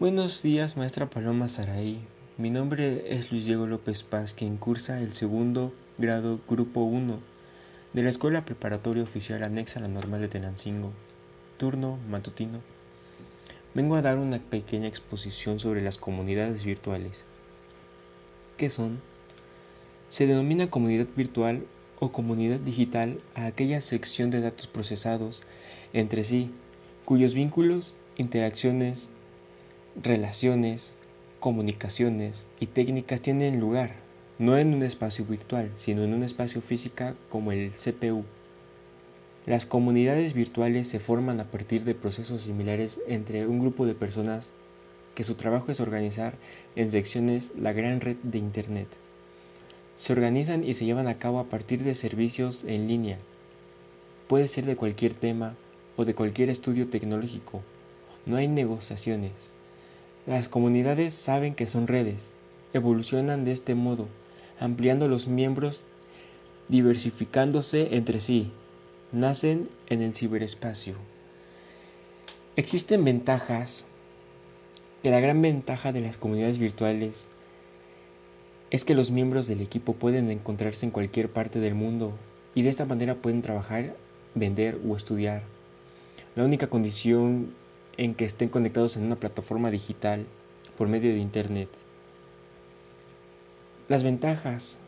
Buenos 0.00 0.42
días, 0.42 0.76
maestra 0.76 1.08
Paloma 1.08 1.46
Saraí. 1.48 2.00
Mi 2.36 2.50
nombre 2.50 3.14
es 3.16 3.30
Luis 3.30 3.46
Diego 3.46 3.68
López 3.68 4.02
Paz, 4.02 4.34
quien 4.34 4.56
cursa 4.56 5.00
el 5.00 5.12
segundo 5.12 5.72
grado 5.96 6.40
Grupo 6.48 6.80
1 6.80 7.20
de 7.92 8.02
la 8.02 8.10
Escuela 8.10 8.44
Preparatoria 8.44 9.04
Oficial 9.04 9.44
Anexa 9.44 9.78
a 9.78 9.82
la 9.82 9.88
Normal 9.88 10.20
de 10.20 10.28
Tenancingo, 10.28 10.90
turno 11.56 11.98
matutino. 12.10 12.60
Vengo 13.74 13.94
a 13.94 14.02
dar 14.02 14.18
una 14.18 14.40
pequeña 14.40 14.88
exposición 14.88 15.60
sobre 15.60 15.82
las 15.82 15.98
comunidades 15.98 16.64
virtuales. 16.64 17.24
¿Qué 18.56 18.70
son? 18.70 19.00
Se 20.08 20.26
denomina 20.26 20.68
comunidad 20.68 21.06
virtual 21.14 21.64
o 22.00 22.10
comunidad 22.10 22.58
digital 22.58 23.20
a 23.36 23.46
aquella 23.46 23.80
sección 23.80 24.30
de 24.30 24.40
datos 24.40 24.66
procesados 24.66 25.44
entre 25.92 26.24
sí, 26.24 26.50
cuyos 27.04 27.34
vínculos, 27.34 27.94
interacciones, 28.16 29.10
relaciones, 30.00 30.94
comunicaciones 31.40 32.46
y 32.60 32.66
técnicas 32.66 33.20
tienen 33.20 33.60
lugar, 33.60 33.94
no 34.38 34.56
en 34.56 34.74
un 34.74 34.82
espacio 34.82 35.24
virtual, 35.24 35.70
sino 35.76 36.02
en 36.02 36.14
un 36.14 36.22
espacio 36.22 36.60
físico 36.62 37.14
como 37.28 37.52
el 37.52 37.72
CPU. 37.72 38.24
Las 39.44 39.66
comunidades 39.66 40.34
virtuales 40.34 40.86
se 40.86 41.00
forman 41.00 41.40
a 41.40 41.50
partir 41.50 41.84
de 41.84 41.94
procesos 41.94 42.42
similares 42.42 43.00
entre 43.08 43.46
un 43.46 43.58
grupo 43.58 43.86
de 43.86 43.94
personas 43.94 44.52
que 45.14 45.24
su 45.24 45.34
trabajo 45.34 45.72
es 45.72 45.80
organizar 45.80 46.34
en 46.76 46.90
secciones 46.90 47.52
la 47.58 47.72
gran 47.72 48.00
red 48.00 48.16
de 48.22 48.38
Internet. 48.38 48.88
Se 49.96 50.12
organizan 50.12 50.64
y 50.64 50.74
se 50.74 50.84
llevan 50.84 51.08
a 51.08 51.18
cabo 51.18 51.38
a 51.38 51.48
partir 51.48 51.82
de 51.82 51.94
servicios 51.94 52.64
en 52.64 52.88
línea. 52.88 53.18
Puede 54.28 54.48
ser 54.48 54.64
de 54.64 54.76
cualquier 54.76 55.12
tema 55.12 55.54
o 55.96 56.04
de 56.04 56.14
cualquier 56.14 56.48
estudio 56.48 56.88
tecnológico. 56.88 57.62
No 58.24 58.36
hay 58.36 58.48
negociaciones. 58.48 59.52
Las 60.26 60.48
comunidades 60.48 61.14
saben 61.14 61.56
que 61.56 61.66
son 61.66 61.88
redes, 61.88 62.32
evolucionan 62.72 63.44
de 63.44 63.50
este 63.50 63.74
modo, 63.74 64.06
ampliando 64.60 65.08
los 65.08 65.26
miembros, 65.26 65.84
diversificándose 66.68 67.96
entre 67.96 68.20
sí, 68.20 68.52
nacen 69.10 69.68
en 69.88 70.00
el 70.00 70.14
ciberespacio. 70.14 70.94
Existen 72.54 73.04
ventajas, 73.04 73.84
la 75.02 75.18
gran 75.18 75.42
ventaja 75.42 75.92
de 75.92 76.02
las 76.02 76.16
comunidades 76.16 76.58
virtuales 76.58 77.28
es 78.70 78.84
que 78.84 78.94
los 78.94 79.10
miembros 79.10 79.48
del 79.48 79.60
equipo 79.60 79.94
pueden 79.94 80.30
encontrarse 80.30 80.86
en 80.86 80.92
cualquier 80.92 81.32
parte 81.32 81.58
del 81.58 81.74
mundo 81.74 82.12
y 82.54 82.62
de 82.62 82.70
esta 82.70 82.84
manera 82.84 83.16
pueden 83.16 83.42
trabajar, 83.42 83.96
vender 84.36 84.78
o 84.88 84.94
estudiar. 84.94 85.42
La 86.36 86.44
única 86.44 86.68
condición 86.68 87.54
en 87.96 88.14
que 88.14 88.24
estén 88.24 88.48
conectados 88.48 88.96
en 88.96 89.04
una 89.04 89.16
plataforma 89.16 89.70
digital 89.70 90.26
por 90.76 90.88
medio 90.88 91.12
de 91.12 91.18
Internet. 91.18 91.68
Las 93.88 94.02
ventajas. 94.02 94.78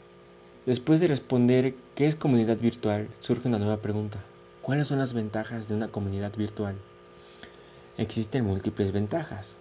Después 0.66 1.00
de 1.00 1.08
responder 1.08 1.74
qué 1.94 2.06
es 2.06 2.16
comunidad 2.16 2.58
virtual, 2.58 3.08
surge 3.20 3.48
una 3.48 3.58
nueva 3.58 3.82
pregunta. 3.82 4.18
¿Cuáles 4.62 4.88
son 4.88 4.98
las 4.98 5.12
ventajas 5.12 5.68
de 5.68 5.74
una 5.74 5.88
comunidad 5.88 6.34
virtual? 6.36 6.76
Existen 7.98 8.44
múltiples 8.44 8.92
ventajas. 8.92 9.56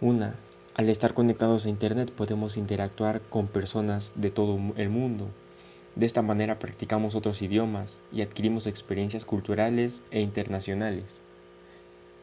Una, 0.00 0.36
al 0.74 0.88
estar 0.90 1.14
conectados 1.14 1.64
a 1.64 1.70
Internet 1.70 2.12
podemos 2.12 2.56
interactuar 2.56 3.20
con 3.22 3.46
personas 3.46 4.12
de 4.16 4.30
todo 4.30 4.58
el 4.76 4.90
mundo. 4.90 5.28
De 5.96 6.06
esta 6.06 6.22
manera 6.22 6.58
practicamos 6.58 7.14
otros 7.14 7.42
idiomas 7.42 8.00
y 8.12 8.22
adquirimos 8.22 8.66
experiencias 8.66 9.24
culturales 9.24 10.02
e 10.10 10.20
internacionales. 10.20 11.20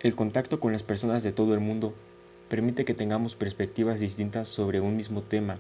El 0.05 0.13
contacto 0.13 0.59
con 0.59 0.71
las 0.71 0.83
personas 0.83 1.23
de 1.23 1.31
todo 1.31 1.55
el 1.55 1.61
mundo 1.61 1.95
permite 2.47 2.85
que 2.85 2.93
tengamos 2.93 3.35
perspectivas 3.35 3.99
distintas 3.99 4.47
sobre 4.47 4.79
un 4.79 4.95
mismo 4.95 5.23
tema. 5.23 5.57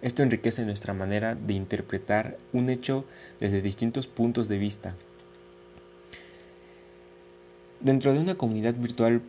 Esto 0.00 0.22
enriquece 0.22 0.64
nuestra 0.64 0.94
manera 0.94 1.34
de 1.34 1.52
interpretar 1.52 2.38
un 2.54 2.70
hecho 2.70 3.04
desde 3.38 3.60
distintos 3.60 4.06
puntos 4.06 4.48
de 4.48 4.56
vista. 4.56 4.94
Dentro 7.80 8.14
de 8.14 8.20
una 8.20 8.36
comunidad 8.36 8.78
virtual 8.78 9.20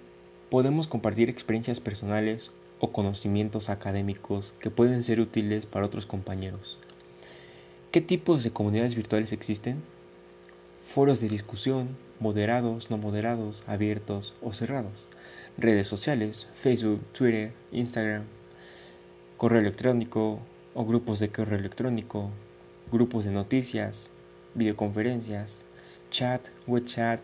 podemos 0.49 0.87
compartir 0.87 1.29
experiencias 1.29 1.81
personales 1.81 2.51
o 2.79 2.93
conocimientos 2.93 3.69
académicos 3.69 4.53
que 4.61 4.71
pueden 4.71 5.03
ser 5.03 5.19
útiles 5.19 5.65
para 5.65 5.85
otros 5.85 6.05
compañeros. 6.05 6.79
¿Qué 7.91 7.99
tipos 7.99 8.45
de 8.45 8.51
comunidades 8.51 8.95
virtuales 8.95 9.33
existen? 9.33 9.83
Foros 10.87 11.19
de 11.19 11.27
discusión, 11.27 11.97
moderados, 12.21 12.89
no 12.89 12.97
moderados, 12.97 13.61
abiertos 13.67 14.35
o 14.41 14.53
cerrados, 14.53 15.09
redes 15.57 15.85
sociales, 15.85 16.47
Facebook, 16.53 17.01
Twitter, 17.11 17.51
Instagram, 17.73 18.23
correo 19.35 19.59
electrónico 19.59 20.39
o 20.73 20.85
grupos 20.85 21.19
de 21.19 21.29
correo 21.29 21.59
electrónico, 21.59 22.31
grupos 22.89 23.25
de 23.25 23.31
noticias, 23.31 24.11
videoconferencias, 24.55 25.65
chat, 26.09 26.47
web 26.67 26.85
chat, 26.85 27.19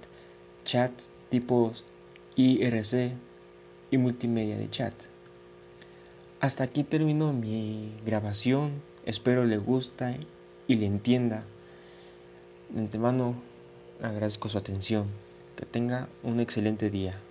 chats 0.66 1.10
tipos 1.30 1.86
IRC 2.36 3.14
y 3.92 3.98
multimedia 3.98 4.58
de 4.58 4.70
chat. 4.70 4.94
Hasta 6.42 6.66
aquí 6.66 6.84
termino 6.84 7.32
mi 7.32 7.94
grabación, 8.06 8.82
espero 9.06 9.46
le 9.46 9.58
guste 9.58 10.20
y 10.68 10.76
le 10.76 10.86
entienda. 10.86 11.46
De 12.70 12.82
antemano 12.82 13.53
Agradezco 14.04 14.50
su 14.50 14.58
atención. 14.58 15.08
Que 15.56 15.66
tenga 15.66 16.10
un 16.24 16.42
excelente 16.42 16.90
día. 16.90 17.22